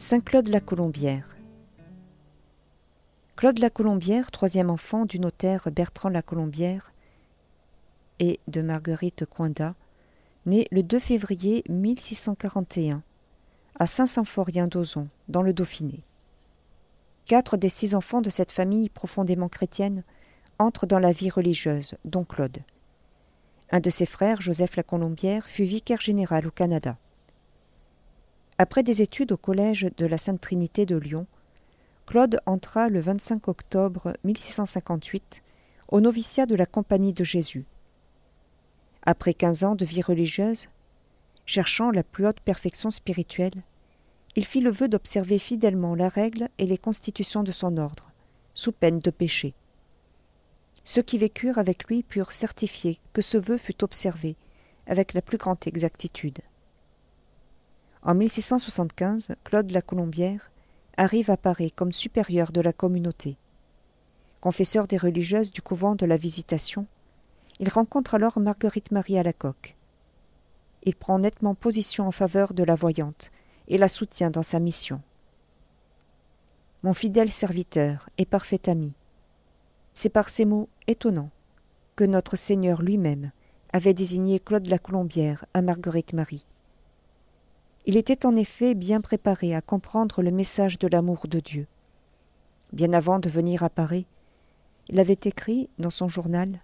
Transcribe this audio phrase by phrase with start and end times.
[0.00, 1.36] Saint-Claude la Colombière.
[3.34, 6.92] Claude la Colombière, troisième enfant du notaire Bertrand la Colombière
[8.20, 9.74] et de Marguerite Coindat,
[10.46, 13.02] né le 2 février 1641
[13.80, 16.04] à Saint-Symphorien d'Ozon, dans le Dauphiné.
[17.24, 20.04] Quatre des six enfants de cette famille profondément chrétienne
[20.60, 22.58] entrent dans la vie religieuse, dont Claude.
[23.72, 26.98] Un de ses frères, Joseph la Colombière, fut vicaire général au Canada.
[28.60, 31.28] Après des études au collège de la Sainte Trinité de Lyon,
[32.06, 35.44] Claude entra le 25 octobre 1658
[35.86, 37.66] au noviciat de la Compagnie de Jésus.
[39.02, 40.68] Après quinze ans de vie religieuse,
[41.46, 43.62] cherchant la plus haute perfection spirituelle,
[44.34, 48.10] il fit le vœu d'observer fidèlement la règle et les constitutions de son ordre,
[48.54, 49.54] sous peine de péché.
[50.82, 54.36] Ceux qui vécurent avec lui purent certifier que ce vœu fut observé
[54.88, 56.40] avec la plus grande exactitude.
[58.02, 60.52] En 1675, Claude la Colombière
[60.96, 63.36] arrive à Paris comme supérieur de la communauté.
[64.40, 66.86] Confesseur des religieuses du couvent de la Visitation,
[67.58, 69.76] il rencontre alors Marguerite Marie Alacoque.
[70.84, 73.32] Il prend nettement position en faveur de la voyante
[73.66, 75.02] et la soutient dans sa mission.
[76.84, 78.92] Mon fidèle serviteur et parfait ami,
[79.92, 81.30] c'est par ces mots étonnants
[81.96, 83.32] que notre Seigneur lui-même
[83.72, 86.46] avait désigné Claude la Colombière à Marguerite Marie.
[87.86, 91.66] Il était en effet bien préparé à comprendre le message de l'amour de Dieu.
[92.72, 94.06] Bien avant de venir à Paris,
[94.88, 96.60] il avait écrit dans son journal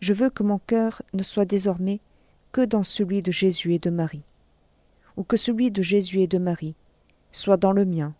[0.00, 2.00] Je veux que mon cœur ne soit désormais
[2.52, 4.24] que dans celui de Jésus et de Marie,
[5.16, 6.74] ou que celui de Jésus et de Marie
[7.30, 8.14] soit dans le mien,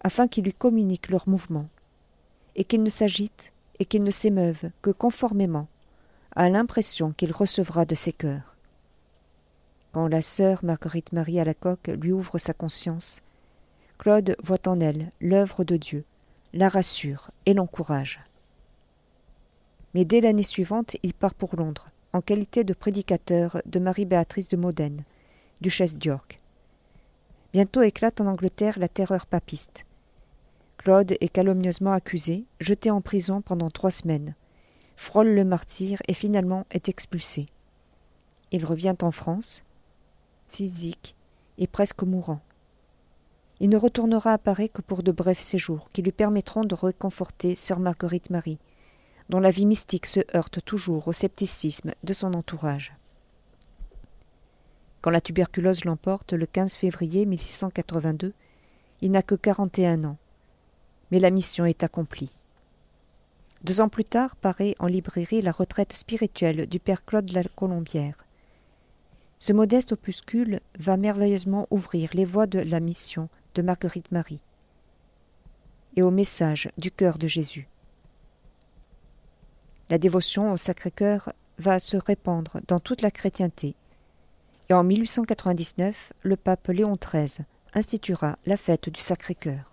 [0.00, 1.68] afin qu'il lui communique leurs mouvements
[2.54, 5.68] et qu'il ne s'agite et qu'il ne s'émeuve que conformément
[6.34, 8.55] à l'impression qu'il recevra de ses cœurs.
[9.96, 13.22] Quand la sœur Marguerite Marie Alacoque lui ouvre sa conscience,
[13.96, 16.04] Claude voit en elle l'œuvre de Dieu,
[16.52, 18.20] la rassure et l'encourage.
[19.94, 24.58] Mais dès l'année suivante, il part pour Londres, en qualité de prédicateur de Marie-Béatrice de
[24.58, 25.02] Modène,
[25.62, 26.42] duchesse d'York.
[27.54, 29.86] Bientôt éclate en Angleterre la terreur papiste,
[30.76, 34.34] Claude est calomnieusement accusé, jeté en prison pendant trois semaines,
[34.94, 37.46] frôle le martyr et finalement est expulsé.
[38.52, 39.64] Il revient en France,
[40.48, 41.14] physique
[41.58, 42.40] et presque mourant.
[43.60, 47.54] Il ne retournera à Paris que pour de brefs séjours qui lui permettront de réconforter
[47.54, 48.58] sœur Marguerite Marie,
[49.28, 52.94] dont la vie mystique se heurte toujours au scepticisme de son entourage.
[55.00, 58.34] Quand la tuberculose l'emporte le 15 février 1682,
[59.00, 60.18] il n'a que quarante et un ans
[61.10, 62.34] mais la mission est accomplie.
[63.62, 68.24] Deux ans plus tard paraît en librairie La retraite spirituelle du père Claude la Colombière.
[69.46, 74.40] Ce modeste opuscule va merveilleusement ouvrir les voies de la mission de Marguerite Marie
[75.94, 77.68] et au message du cœur de Jésus.
[79.88, 83.76] La dévotion au Sacré-Cœur va se répandre dans toute la chrétienté,
[84.68, 89.72] et en 1899, le pape Léon XIII instituera la fête du Sacré-Cœur.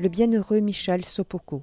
[0.00, 1.62] Le bienheureux Michal Sopoko.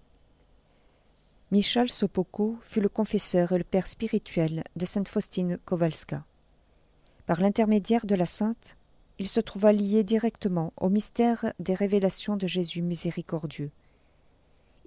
[1.49, 6.23] Michal Sopoko fut le confesseur et le père spirituel de sainte Faustine Kowalska.
[7.25, 8.77] Par l'intermédiaire de la sainte,
[9.17, 13.71] il se trouva lié directement au mystère des révélations de Jésus miséricordieux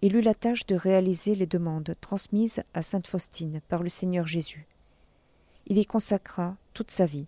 [0.01, 4.29] il eut la tâche de réaliser les demandes transmises à sainte Faustine par le Seigneur
[4.29, 4.69] Jésus.
[5.67, 7.27] Il y consacra toute sa vie.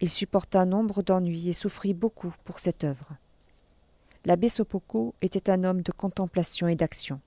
[0.00, 3.12] Il supporta nombre d'ennuis et souffrit beaucoup pour cette œuvre.
[4.26, 7.20] L'abbé Sopoko était un homme de contemplation et d'action.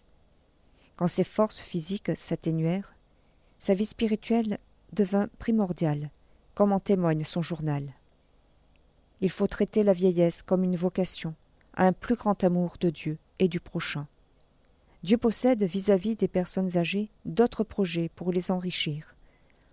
[0.95, 2.95] Quand ses forces physiques s'atténuèrent,
[3.57, 4.59] sa vie spirituelle
[4.91, 6.11] devint primordiale,
[6.53, 7.93] comme en témoigne son journal.
[9.21, 11.33] Il faut traiter la vieillesse comme une vocation,
[11.75, 14.07] à un plus grand amour de Dieu et du prochain.
[15.01, 19.15] Dieu possède vis-à-vis des personnes âgées d'autres projets pour les enrichir,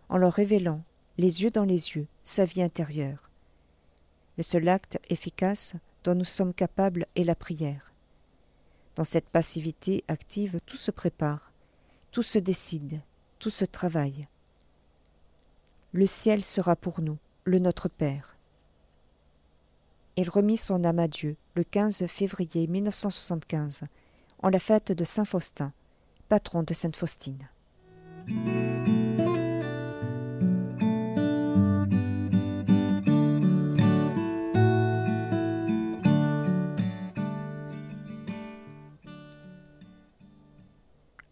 [0.09, 0.83] en leur révélant,
[1.19, 3.31] les yeux dans les yeux, sa vie intérieure.
[4.39, 5.75] Le seul acte efficace
[6.05, 7.93] dont nous sommes capables est la prière.
[8.97, 11.53] Dans cette passivité active, tout se prépare,
[12.11, 13.01] tout se décide,
[13.39, 14.29] tout se travaille.
[15.93, 18.37] Le ciel sera pour nous, le Notre Père.
[20.17, 23.83] Il remit son âme à Dieu le 15 février 1975,
[24.43, 25.73] en la fête de Saint Faustin,
[26.29, 27.49] patron de Sainte Faustine.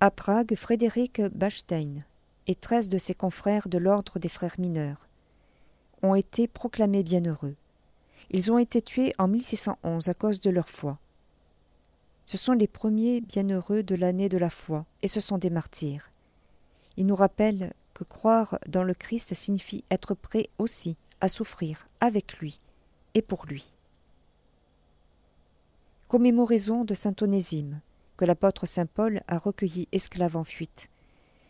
[0.01, 2.05] À Prague, Frédéric Bachstein
[2.47, 5.09] et treize de ses confrères de l'ordre des frères mineurs
[6.03, 7.57] ont été proclamés bienheureux.
[8.31, 11.01] Ils ont été tués en 1611 à cause de leur foi.
[12.27, 16.13] Ce sont les premiers bienheureux de l'année de la foi, et ce sont des martyrs.
[16.97, 22.39] Ils nous rappellent que croire dans le Christ signifie être prêt aussi à souffrir avec
[22.39, 22.61] lui
[23.15, 23.73] et pour lui.
[26.07, 27.81] Commémoraison de saint Onésime,
[28.19, 30.91] que l'apôtre saint Paul a recueilli esclave en fuite,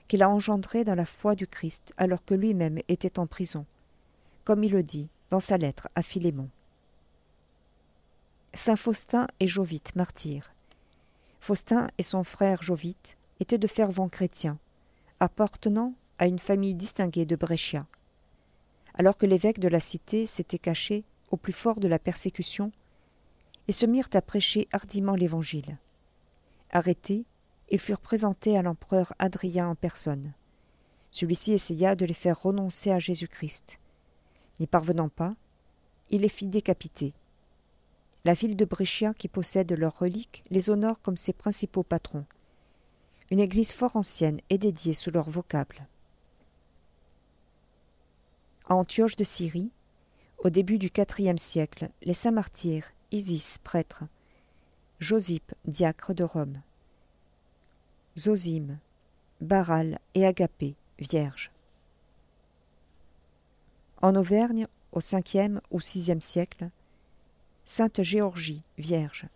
[0.06, 3.66] qu'il a engendré dans la foi du Christ alors que lui-même était en prison,
[4.44, 6.48] comme il le dit dans sa lettre à Philémon.
[8.52, 10.52] Saint Faustin et Jovite, martyrs.
[11.40, 14.58] Faustin et son frère Jovite étaient de fervents chrétiens,
[15.20, 17.86] appartenant à une famille distinguée de Brescia.
[18.94, 22.72] Alors que l'évêque de la cité s'était caché au plus fort de la persécution,
[23.68, 25.78] ils se mirent à prêcher hardiment l'Évangile.
[26.70, 27.24] Arrêtés,
[27.70, 30.34] ils furent présentés à l'empereur Adrien en personne.
[31.10, 33.78] Celui-ci essaya de les faire renoncer à Jésus-Christ.
[34.60, 35.34] N'y parvenant pas,
[36.10, 37.14] il les fit décapiter.
[38.24, 42.26] La ville de Brescia, qui possède leurs reliques, les honore comme ses principaux patrons.
[43.30, 45.86] Une église fort ancienne est dédiée sous leur vocable.
[48.68, 49.70] À Antioche de Syrie,
[50.38, 54.04] au début du IVe siècle, les saints martyrs, Isis, prêtre,
[55.00, 56.60] Josip, diacre de Rome,
[58.16, 58.78] Zosime,
[59.40, 61.52] Baral et Agapé, vierges.
[64.02, 66.70] En Auvergne, au Ve ou VIe siècle,
[67.64, 69.26] Sainte Géorgie, vierge.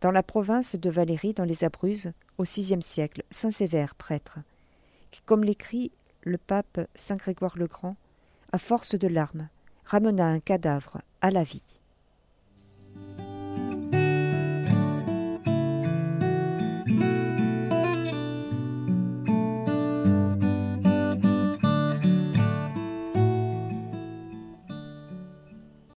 [0.00, 4.38] Dans la province de Valérie, dans les Abruzzes, au VIe siècle, Saint Sévère, prêtre,
[5.10, 7.96] qui, comme l'écrit le pape Saint Grégoire le Grand,
[8.50, 9.50] à force de larmes,
[9.84, 11.81] ramena un cadavre à la vie.